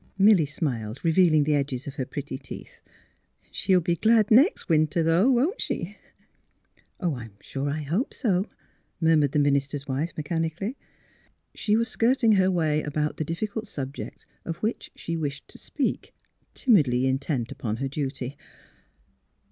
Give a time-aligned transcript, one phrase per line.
[0.17, 2.81] Milly smiled, revealing the edges of her pretty teeth."
[3.51, 5.95] She'll be glad next winter though; won't she?"
[6.99, 8.49] ''I'm sure I hope so,"
[8.99, 10.75] murmured the minister's wife, mechanically.
[11.53, 16.15] She was skirting her way about the difficult subject of which she wished to speak,
[16.55, 18.39] timidly in tent upon her duty.